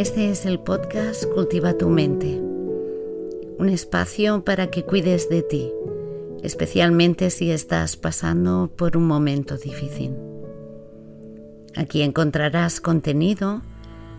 [0.00, 2.40] Este es el podcast Cultiva tu mente,
[3.58, 5.70] un espacio para que cuides de ti,
[6.42, 10.16] especialmente si estás pasando por un momento difícil.
[11.76, 13.60] Aquí encontrarás contenido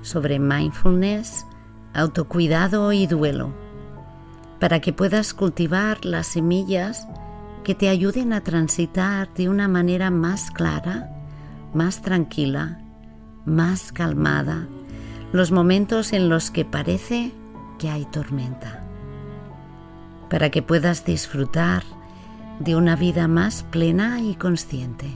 [0.02, 1.46] sobre mindfulness,
[1.94, 3.54] autocuidado y duelo,
[4.60, 7.08] para que puedas cultivar las semillas
[7.64, 11.10] que te ayuden a transitar de una manera más clara,
[11.74, 12.80] más tranquila,
[13.46, 14.68] más calmada
[15.32, 17.32] los momentos en los que parece
[17.80, 18.84] que hay tormenta,
[20.30, 21.84] para que puedas disfrutar
[22.60, 25.08] de una vida más plena y consciente.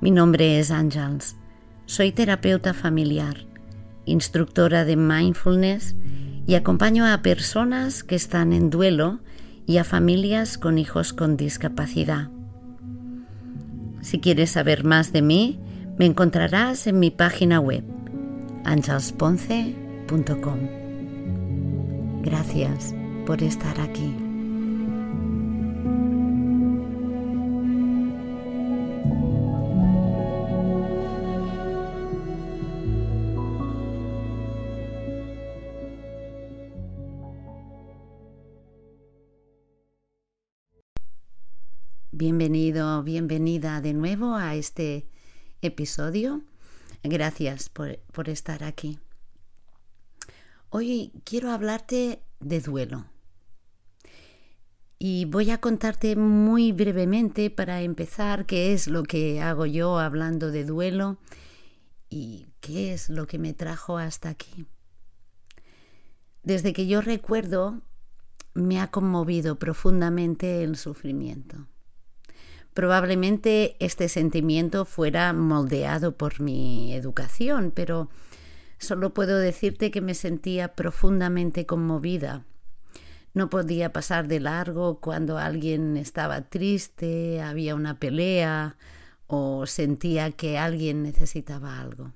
[0.00, 1.36] Mi nombre es Ángels,
[1.86, 3.46] soy terapeuta familiar,
[4.04, 5.96] instructora de mindfulness
[6.46, 9.20] y acompaño a personas que están en duelo
[9.66, 12.28] y a familias con hijos con discapacidad.
[14.00, 15.58] Si quieres saber más de mí,
[15.98, 17.82] me encontrarás en mi página web
[18.64, 20.58] angelsponce.com.
[22.22, 24.25] Gracias por estar aquí.
[44.24, 45.06] A este
[45.60, 46.42] episodio.
[47.02, 48.98] Gracias por, estar aquí.
[50.70, 53.04] Hoy quiero hablarte de duelo.
[54.98, 60.50] Y voy a contarte muy brevemente para empezar qué es lo que hago yo hablando
[60.50, 61.18] de duelo
[62.08, 64.66] y qué es lo que me trajo hasta aquí.
[66.42, 67.82] Desde que yo recuerdo,
[68.54, 71.66] me ha conmovido profundamente el sufrimiento.
[72.76, 78.10] Probablemente este sentimiento fuera moldeado por mi educación, pero
[78.76, 82.44] solo puedo decirte que me sentía profundamente conmovida.
[83.32, 88.76] No podía pasar de largo cuando alguien estaba triste, había una pelea
[89.26, 92.12] o sentía que alguien necesitaba algo.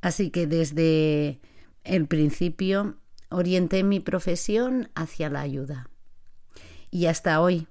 [0.00, 1.40] Así que desde
[1.84, 2.96] el principio
[3.28, 5.90] orienté mi profesión hacia la ayuda.
[6.90, 7.66] Y hasta hoy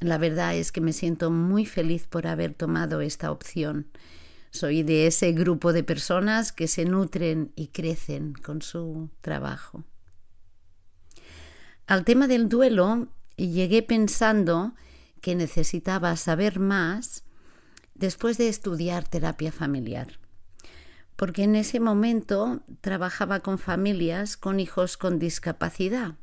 [0.00, 3.88] la verdad es que me siento muy feliz por haber tomado esta opción.
[4.50, 9.84] Soy de ese grupo de personas que se nutren y crecen con su trabajo.
[11.86, 14.74] Al tema del duelo llegué pensando
[15.20, 17.24] que necesitaba saber más
[17.94, 20.18] después de estudiar terapia familiar,
[21.16, 26.16] porque en ese momento trabajaba con familias con hijos con discapacidad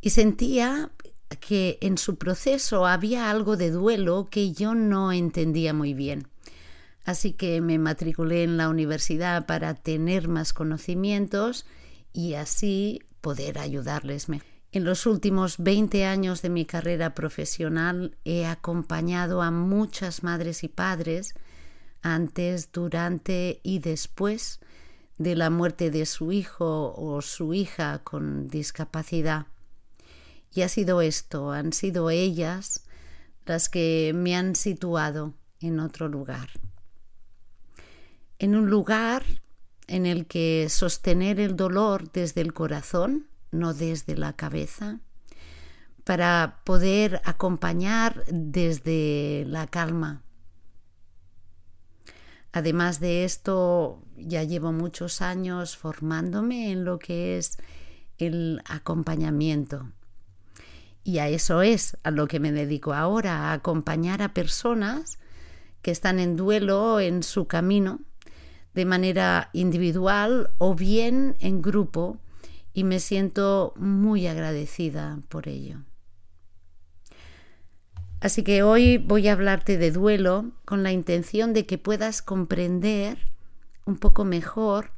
[0.00, 0.90] y sentía
[1.38, 6.26] que en su proceso había algo de duelo que yo no entendía muy bien.
[7.04, 11.66] Así que me matriculé en la universidad para tener más conocimientos
[12.12, 14.48] y así poder ayudarles mejor.
[14.72, 20.68] En los últimos 20 años de mi carrera profesional he acompañado a muchas madres y
[20.68, 21.34] padres
[22.02, 24.60] antes, durante y después
[25.18, 29.46] de la muerte de su hijo o su hija con discapacidad.
[30.52, 32.84] Y ha sido esto, han sido ellas
[33.46, 36.50] las que me han situado en otro lugar.
[38.38, 39.24] En un lugar
[39.86, 45.00] en el que sostener el dolor desde el corazón, no desde la cabeza,
[46.04, 50.22] para poder acompañar desde la calma.
[52.52, 57.58] Además de esto, ya llevo muchos años formándome en lo que es
[58.18, 59.92] el acompañamiento
[61.04, 65.18] y a eso es a lo que me dedico ahora, a acompañar a personas
[65.82, 68.00] que están en duelo en su camino
[68.74, 72.18] de manera individual o bien en grupo
[72.72, 75.78] y me siento muy agradecida por ello.
[78.20, 83.18] Así que hoy voy a hablarte de duelo con la intención de que puedas comprender
[83.86, 84.92] un poco mejor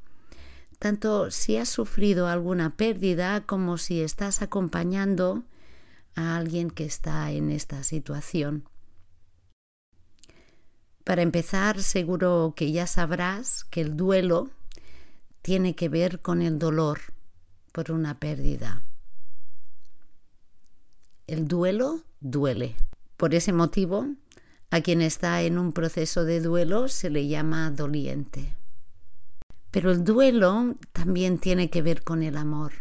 [0.83, 5.45] tanto si has sufrido alguna pérdida como si estás acompañando
[6.15, 8.69] a alguien que está en esta situación.
[11.05, 14.51] Para empezar, seguro que ya sabrás que el duelo
[15.43, 17.01] tiene que ver con el dolor
[17.73, 18.83] por una pérdida.
[21.27, 22.77] El duelo duele.
[23.17, 24.07] Por ese motivo,
[24.71, 28.55] a quien está en un proceso de duelo se le llama doliente.
[29.71, 32.73] Pero el duelo también tiene que ver con el amor.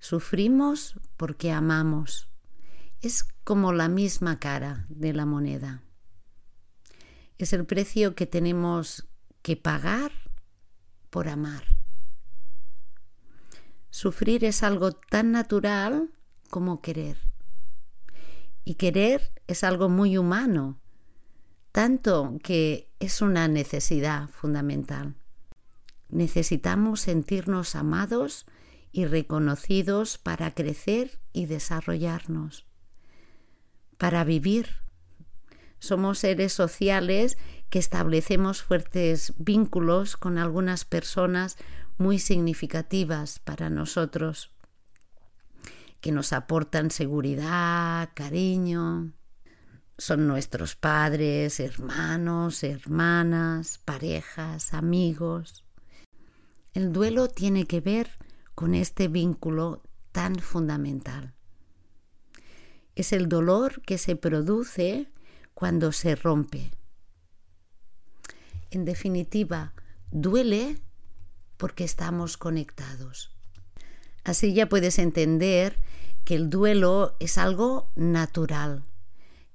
[0.00, 2.28] Sufrimos porque amamos.
[3.02, 5.82] Es como la misma cara de la moneda.
[7.38, 9.06] Es el precio que tenemos
[9.42, 10.10] que pagar
[11.10, 11.64] por amar.
[13.90, 16.10] Sufrir es algo tan natural
[16.48, 17.18] como querer.
[18.64, 20.80] Y querer es algo muy humano,
[21.72, 25.14] tanto que es una necesidad fundamental.
[26.08, 28.46] Necesitamos sentirnos amados
[28.92, 32.66] y reconocidos para crecer y desarrollarnos,
[33.98, 34.68] para vivir.
[35.78, 37.38] Somos seres sociales
[37.70, 41.56] que establecemos fuertes vínculos con algunas personas
[41.98, 44.50] muy significativas para nosotros,
[46.00, 49.12] que nos aportan seguridad, cariño.
[49.98, 55.64] Son nuestros padres, hermanos, hermanas, parejas, amigos.
[56.72, 58.10] El duelo tiene que ver
[58.60, 61.32] con este vínculo tan fundamental.
[62.94, 65.08] Es el dolor que se produce
[65.54, 66.70] cuando se rompe.
[68.70, 69.72] En definitiva,
[70.10, 70.76] duele
[71.56, 73.34] porque estamos conectados.
[74.24, 75.78] Así ya puedes entender
[76.26, 78.84] que el duelo es algo natural,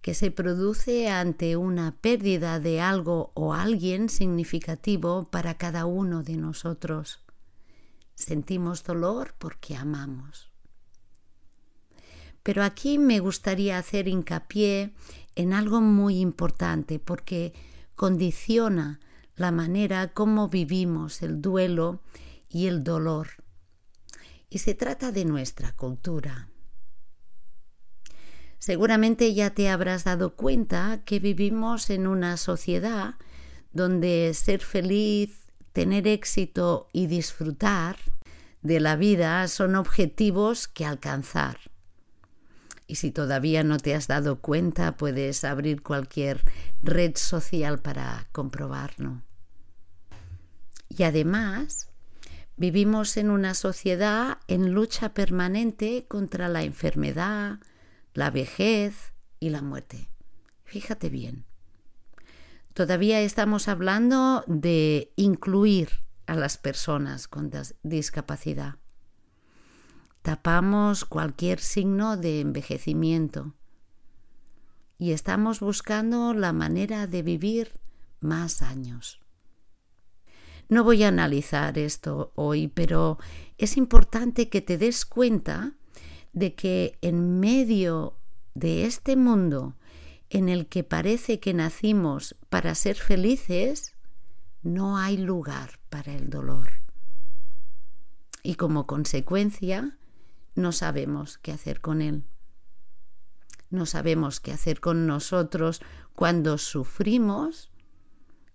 [0.01, 6.38] que se produce ante una pérdida de algo o alguien significativo para cada uno de
[6.38, 7.25] nosotros.
[8.16, 10.52] Sentimos dolor porque amamos.
[12.44, 14.94] Pero aquí me gustaría hacer hincapié
[15.36, 17.54] en algo muy importante porque
[17.96, 19.00] condiciona
[19.36, 22.02] la manera como vivimos el duelo
[22.50, 23.30] y el dolor.
[24.50, 26.50] Y se trata de nuestra cultura.
[28.60, 33.16] Seguramente ya te habrás dado cuenta que vivimos en una sociedad
[33.74, 35.45] donde ser feliz,
[35.75, 37.98] tener éxito y disfrutar
[38.62, 41.57] de la vida son objetivos que alcanzar.
[42.88, 46.45] Y si todavía no te has dado cuenta, puedes abrir cualquier
[46.81, 49.22] red social para comprobarlo.
[50.88, 51.89] Y además,
[52.56, 57.60] vivimos en una sociedad en lucha permanente contra la enfermedad,
[58.13, 59.12] la vejez
[59.42, 60.07] y la muerte.
[60.63, 61.44] Fíjate bien.
[62.75, 67.50] Todavía estamos hablando de incluir a las personas con
[67.83, 68.75] discapacidad.
[70.22, 73.54] Tapamos cualquier signo de envejecimiento
[74.98, 77.80] y estamos buscando la manera de vivir
[78.19, 79.22] más años.
[80.68, 83.19] No voy a analizar esto hoy, pero
[83.57, 85.72] es importante que te des cuenta
[86.33, 88.19] de que en medio
[88.54, 89.77] de este mundo
[90.30, 93.95] en el que parece que nacimos para ser felices,
[94.63, 96.69] no hay lugar para el dolor.
[98.44, 99.98] Y como consecuencia,
[100.56, 102.25] no sabemos qué hacer con él.
[103.69, 105.81] No sabemos qué hacer con nosotros
[106.16, 107.72] cuando sufrimos,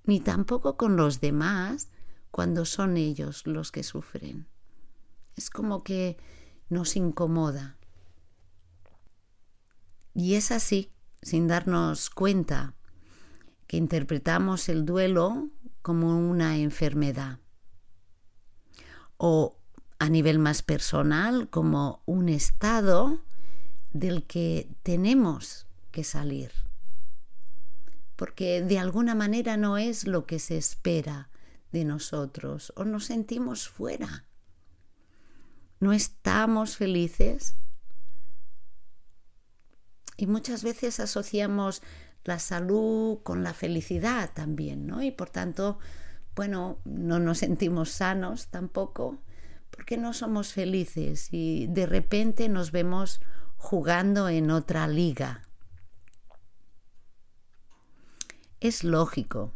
[0.05, 1.91] ni tampoco con los demás
[2.31, 4.47] cuando son ellos los que sufren.
[5.37, 6.17] Es como que
[6.69, 7.77] nos incomoda.
[10.15, 12.75] Y es así, sin darnos cuenta,
[13.67, 15.49] que interpretamos el duelo
[15.83, 17.39] como una enfermedad
[19.17, 19.59] o
[19.99, 23.21] a nivel más personal como un estado
[23.93, 26.53] del que tenemos que salir.
[28.17, 31.29] Porque de alguna manera no es lo que se espera
[31.71, 34.25] de nosotros o nos sentimos fuera.
[35.81, 37.55] No estamos felices.
[40.21, 41.81] Y muchas veces asociamos
[42.25, 45.03] la salud con la felicidad también, ¿no?
[45.03, 45.79] Y por tanto,
[46.37, 49.23] bueno, no nos sentimos sanos tampoco
[49.71, 53.23] porque no somos felices y de repente nos vemos
[53.57, 55.49] jugando en otra liga.
[58.61, 59.55] Es lógico,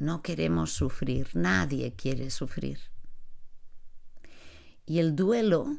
[0.00, 2.80] no queremos sufrir, nadie quiere sufrir.
[4.84, 5.76] Y el duelo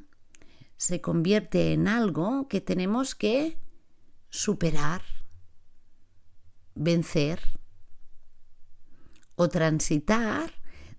[0.77, 3.61] se convierte en algo que tenemos que
[4.33, 5.03] superar,
[6.73, 7.39] vencer
[9.35, 10.51] o transitar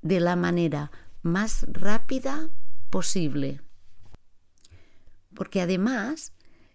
[0.03, 2.49] de la manera más rápida
[2.91, 3.61] posible.
[5.35, 6.33] Porque además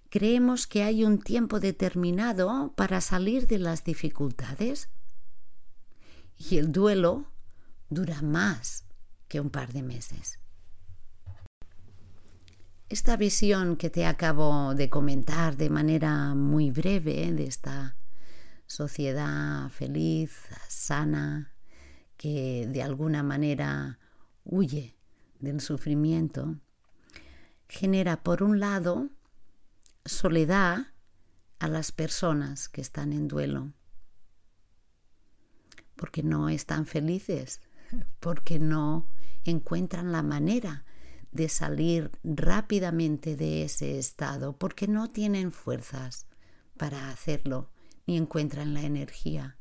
[0.10, 4.90] creemos que hay un tiempo determinado para salir de las dificultades
[6.36, 7.32] y el duelo
[7.90, 8.84] dura más
[9.30, 10.39] que un par de meses.
[12.90, 17.96] Esta visión que te acabo de comentar de manera muy breve de esta
[18.66, 20.36] sociedad feliz,
[20.68, 21.54] sana,
[22.18, 24.00] que de alguna manera
[24.44, 24.96] huye
[25.40, 26.58] del sufrimiento,
[27.68, 29.10] genera por un lado
[30.04, 30.88] soledad
[31.60, 33.72] a las personas que están en duelo,
[35.96, 37.62] porque no están felices,
[38.20, 39.06] porque no
[39.44, 40.86] encuentran la manera
[41.32, 46.28] de salir rápidamente de ese estado, porque no tienen fuerzas
[46.78, 47.70] para hacerlo,
[48.08, 49.58] ni encuentran la energía.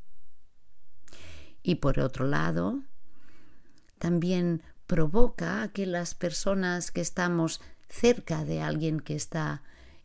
[1.63, 2.83] Y por otro lado,
[3.99, 9.63] también provoca que las personas que estamos cerca de alguien que está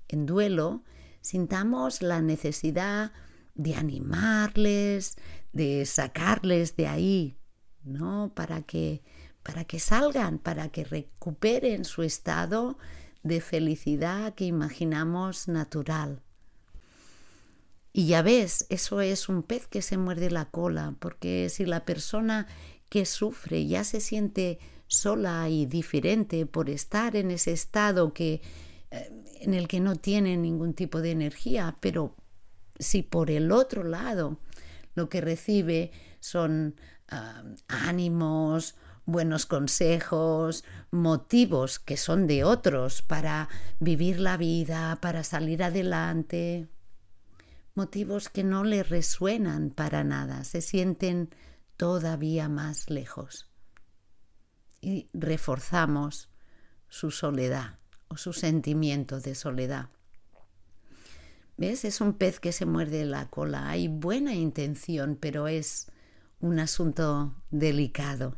[0.07, 0.83] en duelo,
[1.21, 3.13] sintamos la necesidad
[3.55, 5.17] de animarles,
[5.53, 7.37] de sacarles de ahí,
[7.83, 8.33] ¿no?
[8.35, 9.03] Para que,
[9.43, 12.77] para que salgan, para que recuperen su estado
[13.23, 16.21] de felicidad que imaginamos natural.
[17.91, 21.85] Y ya ves, eso es un pez que se muerde la cola, porque si la
[21.85, 22.47] persona
[22.89, 28.41] que sufre ya se siente sola y diferente por estar en ese estado que,
[28.91, 32.15] eh, en el que no tiene ningún tipo de energía, pero
[32.79, 34.39] si por el otro lado
[34.95, 36.75] lo que recibe son
[37.09, 45.63] ah, ánimos, buenos consejos, motivos que son de otros para vivir la vida, para salir
[45.63, 46.67] adelante,
[47.75, 51.29] motivos que no le resuenan para nada, se sienten
[51.77, 53.49] todavía más lejos
[54.81, 56.29] y reforzamos
[56.89, 57.79] su soledad
[58.09, 59.89] o su sentimiento de soledad.
[61.57, 61.85] ¿Ves?
[61.85, 63.69] Es un pez que se muerde la cola.
[63.69, 65.91] Hay buena intención, pero es
[66.39, 68.37] un asunto delicado.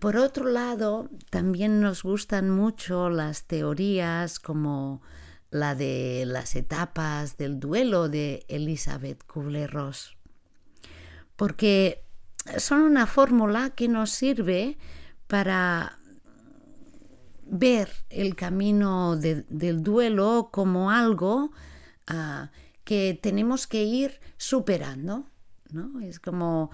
[0.00, 5.02] Por otro lado, también nos gustan mucho las teorías como
[5.50, 10.16] la de las etapas del duelo de Elizabeth Kubler-Ross,
[11.36, 12.04] porque
[12.56, 14.78] son una fórmula que nos sirve
[15.26, 15.98] para
[17.46, 21.52] ver el camino del duelo como algo
[22.06, 22.50] ah,
[22.84, 25.26] que tenemos que ir superando,
[25.70, 26.00] ¿no?
[26.00, 26.70] Es como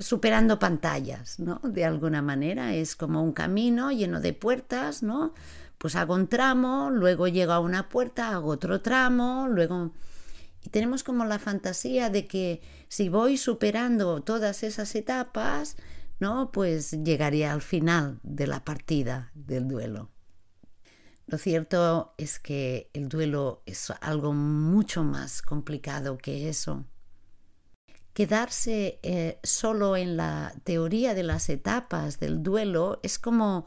[0.00, 1.60] superando pantallas, ¿no?
[1.64, 5.34] De alguna manera, es como un camino lleno de puertas, ¿no?
[5.78, 9.92] Pues hago un tramo, luego llego a una puerta, hago otro tramo, luego
[10.62, 15.76] y tenemos como la fantasía de que si voy superando todas esas etapas,
[16.18, 16.52] ¿no?
[16.52, 20.10] Pues llegaría al final de la partida del duelo.
[21.26, 26.84] Lo cierto es que el duelo es algo mucho más complicado que eso.
[28.20, 33.64] Quedarse eh, solo en la teoría de las etapas del duelo es como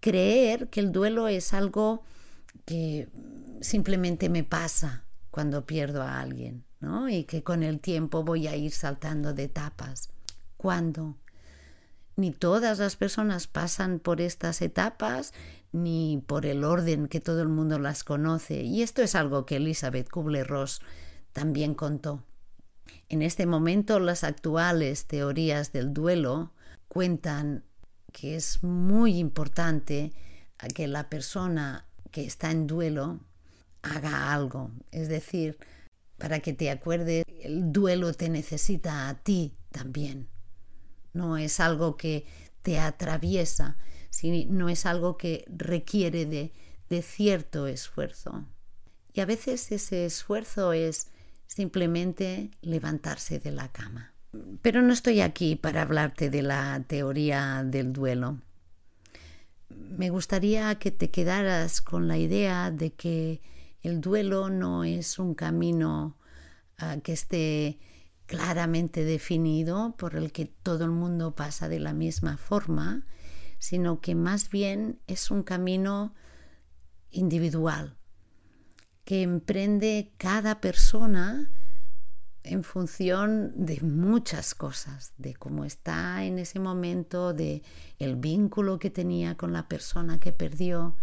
[0.00, 2.02] creer que el duelo es algo
[2.64, 3.10] que
[3.60, 7.10] simplemente me pasa, cuando pierdo a alguien, ¿no?
[7.10, 10.08] Y que con el tiempo voy a ir saltando de etapas.
[10.56, 11.18] ¿Cuándo?
[12.16, 15.34] Ni todas las personas pasan por estas etapas,
[15.72, 18.62] ni por el orden que todo el mundo las conoce.
[18.62, 20.80] Y esto es algo que Elizabeth Kubler-Ross
[21.34, 22.24] también contó.
[23.08, 26.52] En este momento, las actuales teorías del duelo
[26.88, 27.64] cuentan
[28.12, 30.12] que es muy importante
[30.74, 33.20] que la persona que está en duelo
[33.82, 34.70] haga algo.
[34.90, 35.58] Es decir,
[36.18, 40.28] para que te acuerdes, el duelo te necesita a ti también.
[41.12, 42.26] No es algo que
[42.62, 43.76] te atraviesa,
[44.48, 46.52] no es algo que requiere de,
[46.88, 48.44] de cierto esfuerzo.
[49.12, 51.10] Y a veces ese esfuerzo es
[51.50, 54.12] simplemente levantarse de la cama.
[54.62, 58.38] Pero no estoy aquí para hablarte de la teoría del duelo.
[59.68, 63.40] Me gustaría que te quedaras con la idea de que
[63.82, 66.16] el duelo no es un camino
[66.78, 67.80] ah, que esté
[68.26, 73.04] claramente definido por el que todo el mundo pasa de la misma forma,
[73.58, 76.14] sino que más bien es un camino
[77.10, 77.96] individual
[79.04, 81.50] que emprende cada persona
[82.42, 87.62] en función de muchas cosas, de cómo está en ese momento, de
[87.98, 90.96] el vínculo que tenía con la persona que perdió,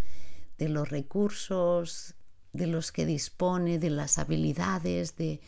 [0.57, 2.15] de los recursos
[2.53, 5.39] de los que dispone, de las habilidades, de,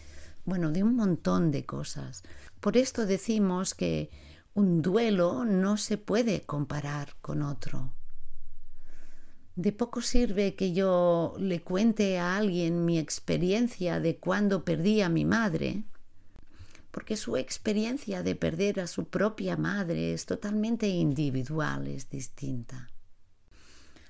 [0.46, 2.24] bueno, de un montón de cosas.
[2.60, 4.12] Por esto decimos que
[4.53, 7.94] un duelo no se puede comparar con otro.
[9.56, 15.10] De poco sirve que yo le cuente a alguien mi experiencia de cuando perdí a
[15.10, 15.84] mi madre,
[16.91, 22.89] porque su experiencia de perder a su propia madre es totalmente individual, es distinta.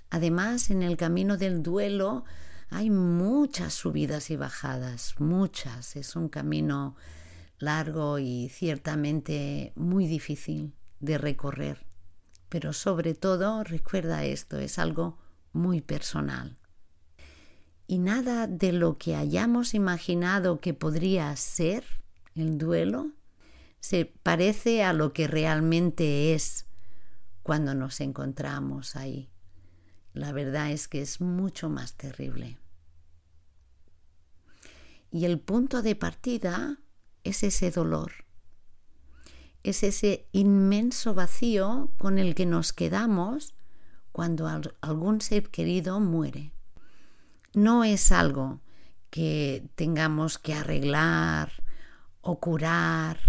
[0.10, 2.25] Además, en el camino del duelo
[2.69, 5.96] hay muchas subidas y bajadas, muchas.
[5.96, 6.96] Es un camino
[7.58, 11.86] largo y ciertamente muy difícil de recorrer.
[12.48, 15.17] Pero sobre todo, recuerda esto, es algo
[15.53, 16.58] muy personal.
[17.88, 21.84] Y nada de lo que hayamos imaginado que podría ser
[22.36, 23.12] el duelo
[23.79, 26.65] se parece a lo que realmente es
[27.44, 29.29] cuando nos encontramos ahí.
[30.13, 32.58] La verdad es que es mucho más terrible.
[35.12, 36.77] Y el punto de partida
[37.24, 38.12] es ese dolor,
[39.63, 43.56] es ese inmenso vacío con el que nos quedamos
[44.12, 44.48] cuando
[44.82, 46.51] algún ser querido muere.
[47.54, 48.62] No es algo
[49.10, 51.51] que tengamos que arreglar
[52.22, 53.20] o curar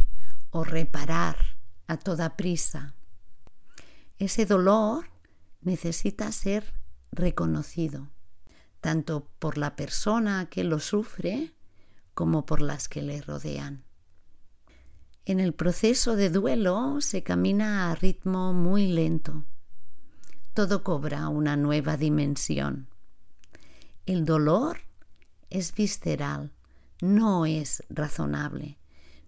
[0.51, 1.37] o reparar
[1.87, 2.95] a toda prisa.
[4.19, 5.07] Ese dolor
[5.63, 6.75] necesita ser
[7.13, 8.11] reconocido,
[8.81, 11.55] tanto por la persona que lo sufre
[12.15, 13.85] como por las que le rodean.
[15.25, 19.45] En el proceso de duelo se camina a ritmo muy lento.
[20.54, 22.88] Todo cobra una nueva dimensión.
[24.07, 24.78] El dolor
[25.49, 26.52] es visceral,
[27.00, 28.78] no es razonable.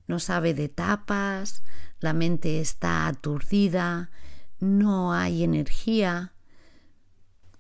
[0.09, 1.62] No sabe de tapas,
[2.00, 4.11] la mente está aturdida,
[4.59, 6.33] no hay energía.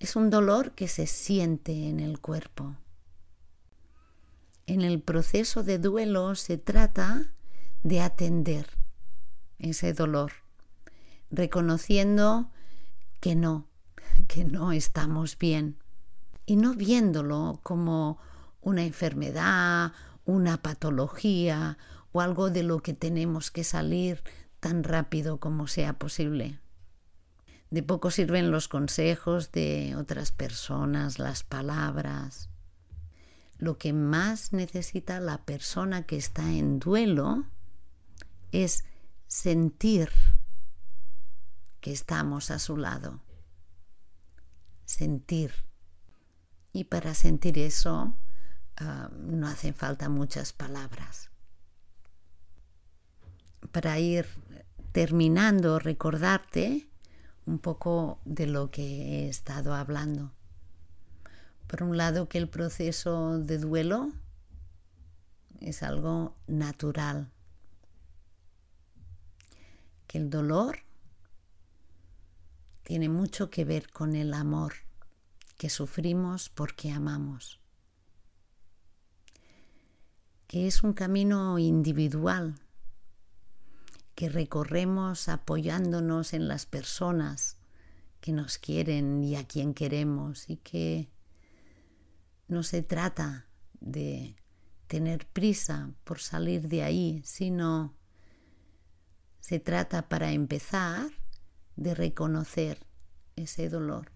[0.00, 2.76] Es un dolor que se siente en el cuerpo.
[4.66, 7.32] En el proceso de duelo se trata
[7.84, 8.66] de atender
[9.58, 10.32] ese dolor,
[11.30, 12.50] reconociendo
[13.22, 13.68] que no,
[14.26, 15.78] que no estamos bien
[16.44, 18.18] y no viéndolo como
[18.60, 19.92] una enfermedad,
[20.24, 21.78] una patología
[22.10, 24.24] o algo de lo que tenemos que salir
[24.58, 26.58] tan rápido como sea posible.
[27.70, 32.50] De poco sirven los consejos de otras personas, las palabras.
[33.56, 37.44] Lo que más necesita la persona que está en duelo
[38.50, 38.84] es
[39.28, 40.10] sentir
[41.82, 43.20] que estamos a su lado.
[44.86, 45.52] Sentir.
[46.72, 48.16] Y para sentir eso
[48.78, 51.30] ah, no hacen falta muchas palabras.
[53.72, 54.26] Para ir
[54.92, 56.88] terminando, recordarte
[57.46, 58.84] un poco de lo que
[59.24, 60.32] he estado hablando.
[61.66, 64.12] Por un lado, que el proceso de duelo
[65.60, 67.32] es algo natural,
[70.06, 70.78] que el dolor
[72.92, 74.74] tiene mucho que ver con el amor
[75.56, 77.58] que sufrimos porque amamos,
[80.46, 82.60] que es un camino individual
[84.14, 87.56] que recorremos apoyándonos en las personas
[88.20, 91.08] que nos quieren y a quien queremos y que
[92.46, 93.46] no se trata
[93.80, 94.36] de
[94.86, 97.96] tener prisa por salir de ahí, sino
[99.40, 101.21] se trata para empezar
[101.76, 102.86] de reconocer
[103.36, 104.12] ese dolor.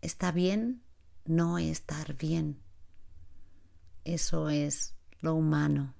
[0.00, 0.82] Está bien
[1.24, 2.60] no estar bien.
[4.04, 5.94] Eso es lo humano.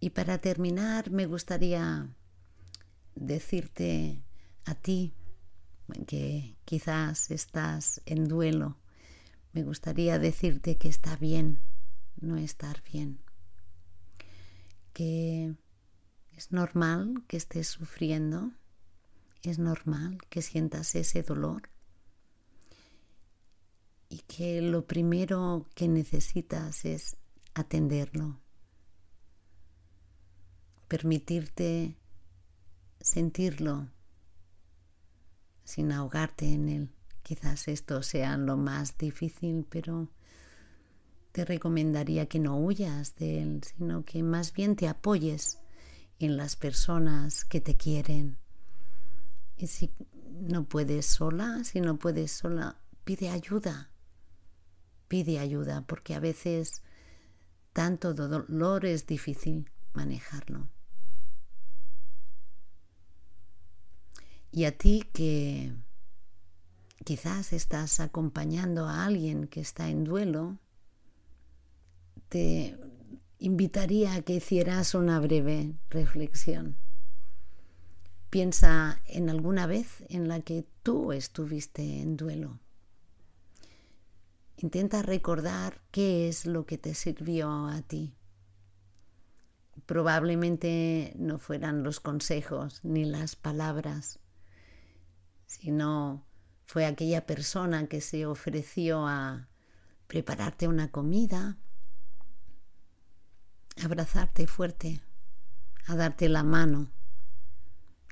[0.00, 2.08] Y para terminar, me gustaría
[3.14, 4.24] decirte
[4.64, 5.14] a ti
[6.06, 8.78] que quizás estás en duelo,
[9.52, 11.60] me gustaría decirte que está bien
[12.20, 13.20] no estar bien,
[14.92, 15.54] que
[16.40, 18.50] es normal que estés sufriendo,
[19.42, 21.68] es normal que sientas ese dolor
[24.08, 27.18] y que lo primero que necesitas es
[27.52, 28.40] atenderlo
[30.88, 31.94] permitirte
[33.02, 33.86] sentirlo
[35.62, 36.90] sin ahogarte en él.
[37.22, 40.08] Quizás esto sea lo más difícil, pero
[41.32, 45.60] te recomendaría que no huyas de él, sino que más bien te apoyes
[46.20, 48.36] en las personas que te quieren.
[49.56, 49.90] Y si
[50.24, 53.90] no puedes sola, si no puedes sola, pide ayuda.
[55.08, 56.82] Pide ayuda, porque a veces
[57.72, 60.68] tanto dolor es difícil manejarlo.
[64.52, 65.72] Y a ti que
[67.04, 70.58] quizás estás acompañando a alguien que está en duelo,
[72.28, 72.76] te
[73.40, 76.76] invitaría a que hicieras una breve reflexión.
[78.30, 82.60] Piensa en alguna vez en la que tú estuviste en duelo.
[84.56, 88.14] Intenta recordar qué es lo que te sirvió a ti.
[89.86, 94.20] Probablemente no fueran los consejos ni las palabras
[95.50, 96.24] sino
[96.64, 99.48] fue aquella persona que se ofreció a
[100.06, 101.58] prepararte una comida,
[103.82, 105.00] abrazarte fuerte,
[105.86, 106.90] a darte la mano,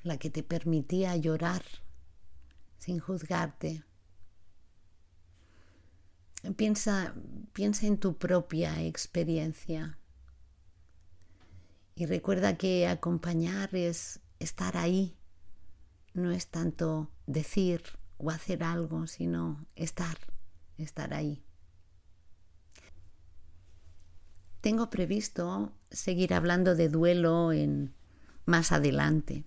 [0.02, 1.62] la que te permitía llorar
[2.78, 3.84] sin juzgarte.
[6.56, 7.14] Piensa,
[7.52, 9.98] piensa en tu propia experiencia
[11.98, 15.16] y recuerda que acompañar es estar ahí,
[16.14, 17.82] no es tanto decir
[18.18, 20.16] o hacer algo, sino estar,
[20.76, 21.44] estar ahí.
[24.60, 27.94] Tengo previsto seguir hablando de duelo en
[28.44, 29.44] más adelante.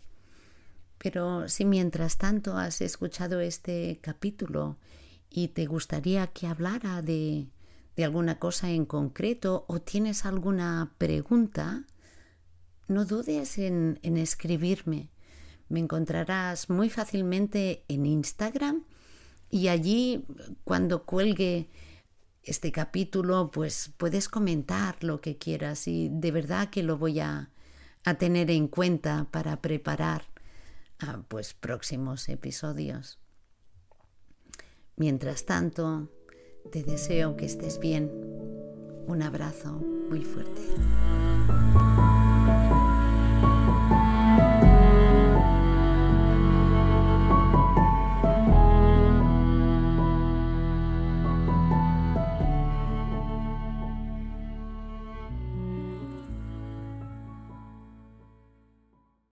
[0.98, 4.78] Pero si mientras tanto has escuchado este capítulo
[5.30, 7.48] y te gustaría que hablara de,
[7.96, 11.86] de alguna cosa en concreto o tienes alguna pregunta,
[12.88, 15.10] no dudes en, en escribirme.
[15.70, 18.84] Me encontrarás muy fácilmente en Instagram
[19.50, 20.26] y allí
[20.64, 21.70] cuando cuelgue
[22.44, 27.50] este capítulo, pues puedes comentar lo que quieras y de verdad que lo voy a,
[28.18, 30.26] tener en cuenta para preparar
[31.28, 33.20] pues próximos episodios.
[34.96, 36.10] Mientras tanto,
[36.72, 38.10] te deseo que estés bien.
[39.08, 39.74] Un abrazo
[40.10, 40.62] muy fuerte.